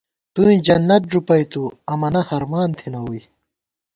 توئیں 0.33 0.61
جنت 0.65 1.03
ݫُپَئیتُو، 1.11 1.63
امَنہ 1.93 2.21
ہرمان 2.29 2.69
تھنہ 2.77 2.99
ووئی 3.03 3.21